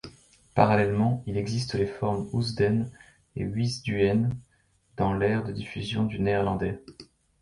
[0.55, 2.89] Parallèlement, il existe les formes Hoosden
[3.35, 4.35] et Huisduinen
[4.97, 6.83] dans l'ère de diffusion du néerlandais.